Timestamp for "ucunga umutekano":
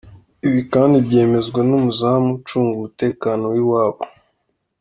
2.37-3.43